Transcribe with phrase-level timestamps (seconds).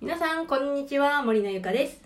[0.00, 1.24] 皆さん、こんにちは。
[1.24, 2.00] 森のゆかです。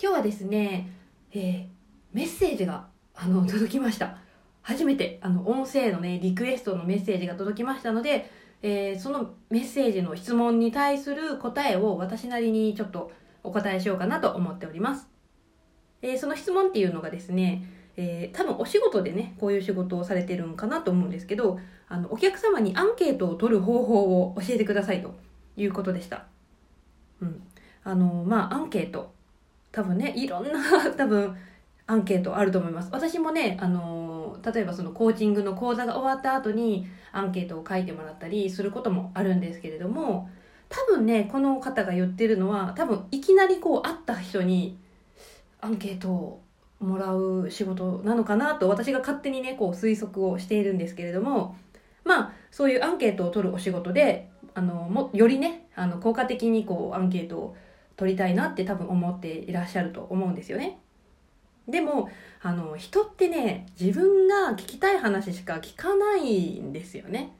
[0.00, 0.92] 今日はですね、
[1.32, 1.66] えー、
[2.12, 2.86] メッセージが、
[3.16, 4.18] あの、届きました。
[4.62, 8.30] 初めて、あの、音声のね、リクエストのメッセージが届きましたので、
[8.62, 13.10] えー、そのメッセージの質問に対する答えを私なりにちょっと
[13.42, 15.08] お答えしようかなと思っております。
[16.02, 17.64] えー、その質問っていうのがですね、
[17.96, 21.58] えー、多分お仕事でね、こういう仕事をされてるんかなと思うんですけど、
[21.88, 25.18] あの、お客様にアンケートを取る方法を教えてくださいと
[25.56, 26.26] いうことでした。
[27.20, 27.42] うん。
[27.84, 29.12] あの、まあ、アンケート。
[29.72, 30.60] 多分ね、いろんな
[30.96, 31.36] 多分、
[31.86, 32.88] アンケートあると思います。
[32.92, 40.30] 私もね、あの、例えばそのコーチングの講座が終わった後にアンケートを書いてもらったりすることもあるんですけれども、
[40.68, 44.78] 多分ね、この方が言ってるのは、多分いきなりこう会った人に
[45.60, 46.42] アンケートを
[46.78, 51.56] もらう仕事なのかなと私が勝手にね、こう推測をしているんですけれども、
[52.04, 57.56] まあ、そういうアンケートを取るお仕事で、あの、も、よりね、あの、効果的にこう、アンケートを
[57.96, 60.78] 取りたいなって多分思っていらっしゃると思うんですよね。
[61.66, 62.10] でも、
[62.42, 67.32] あの、人ってね、自分が聞きたい話しか聞かないんですよね。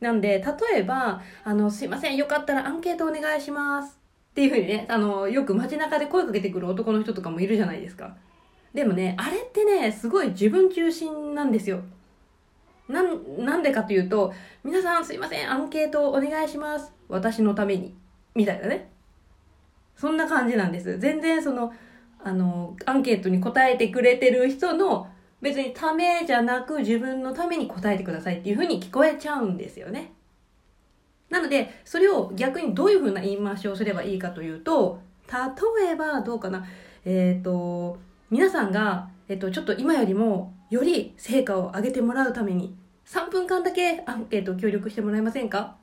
[0.00, 3.98] なんで、例えば、あの、すいません、よかったらアンケートお願いします。
[4.32, 8.16] っていうふうにね、あの、よく街中で声かけてくる男の人とかもいるじゃないですか。
[8.74, 11.80] でもね、あれってね、すごい自分中心なんですよ。
[12.90, 14.32] なん、なんでかというと、
[14.64, 16.92] 皆さんすいません、アンケートお願いします。
[17.08, 17.94] 私のために。
[18.34, 18.90] みたいなね。
[19.96, 20.98] そんな感じなんです。
[20.98, 21.72] 全然その、
[22.22, 25.08] あの、アンケートに答えてくれてる人の、
[25.40, 30.12] 別にためじゃなく自分のために答えてくださいっていう風に聞こえちゃうんですよね。
[31.30, 36.66] なので、それを逆にどういう風な言い回しをすればいいかというと、例えばどうかな。
[37.04, 37.98] えっ、ー、と、
[38.30, 42.74] 皆さんが、えっと、ちょっと今よりもより成果を上げてもらうために
[43.10, 45.74] 3分間だけアンケート協力してもらえませんか？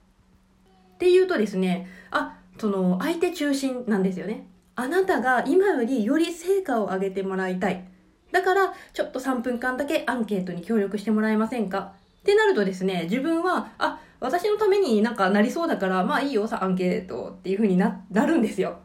[0.96, 4.48] っていうとですね、あ、その相手中心なんですよね。
[4.76, 7.84] あなたが今よりより成果を上げてもらいたい。
[8.32, 11.94] だから、ちょっと3分間だけアンケートに協力してもらえませんか？
[12.22, 18.80] ってなるとですね、自分は、あ、私のためになんかなりそうだから、まあいいよさ、アンケートっていう風にな、なるんですよ。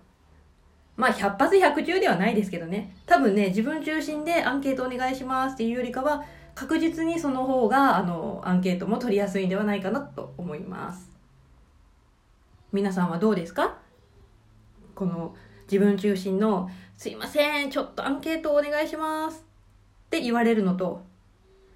[0.97, 2.95] まあ、100発100中ではないですけどね。
[3.07, 6.25] 多分ね、自分中心でアンケートお願いしますっていうよりかは、
[6.55, 11.11] 確実にその方が、あの、アンケートも取りやすいんではないかなと思います。
[12.73, 13.79] 皆さんはどうですか？
[14.95, 15.35] この
[15.71, 19.45] 自分中心の、すいません、ちょっとアンケートお願いします。
[20.07, 21.03] って言われるのと、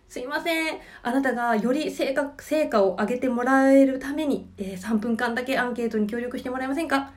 [0.09, 6.99] すいません、あなたがより成果成果を上げてもらえるために、えー、3分間だけアンケートに協力してもらえませんか？
[6.99, 7.11] っ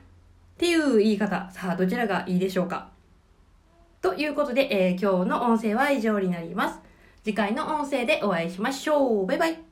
[0.56, 2.90] ていう言い方、さあどちらがいいでしょうか？
[4.02, 6.80] ということで、えー、今日の音声は以上になります。
[7.22, 9.26] 次回の音声でお会いしましょう。
[9.26, 9.69] バイバイ。